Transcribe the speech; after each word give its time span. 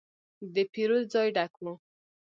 د 0.53 0.55
پیرود 0.71 1.03
ځای 1.13 1.27
ډک 1.35 1.53
و. 1.63 1.65